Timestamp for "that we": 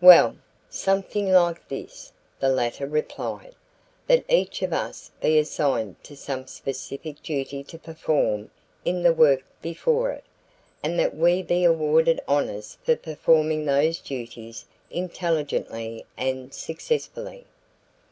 11.00-11.42